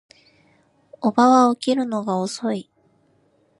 [0.99, 2.71] 叔母は起きるのが遅い